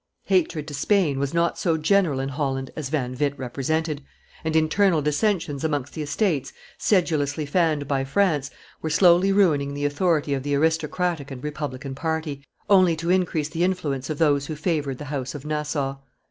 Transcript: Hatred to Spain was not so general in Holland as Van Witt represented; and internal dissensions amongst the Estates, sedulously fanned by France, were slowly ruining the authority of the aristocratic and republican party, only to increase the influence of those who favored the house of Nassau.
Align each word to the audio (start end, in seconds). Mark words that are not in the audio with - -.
Hatred 0.23 0.67
to 0.67 0.73
Spain 0.73 1.19
was 1.19 1.31
not 1.31 1.59
so 1.59 1.77
general 1.77 2.19
in 2.19 2.29
Holland 2.29 2.71
as 2.75 2.89
Van 2.89 3.15
Witt 3.15 3.37
represented; 3.37 4.01
and 4.43 4.55
internal 4.55 4.99
dissensions 5.03 5.63
amongst 5.63 5.93
the 5.93 6.01
Estates, 6.01 6.51
sedulously 6.79 7.45
fanned 7.45 7.87
by 7.87 8.03
France, 8.03 8.49
were 8.81 8.89
slowly 8.89 9.31
ruining 9.31 9.75
the 9.75 9.85
authority 9.85 10.33
of 10.33 10.41
the 10.41 10.55
aristocratic 10.55 11.29
and 11.29 11.43
republican 11.43 11.93
party, 11.93 12.43
only 12.67 12.95
to 12.95 13.11
increase 13.11 13.49
the 13.49 13.63
influence 13.63 14.09
of 14.09 14.17
those 14.17 14.47
who 14.47 14.55
favored 14.55 14.97
the 14.97 15.05
house 15.13 15.35
of 15.35 15.45
Nassau. 15.45 15.97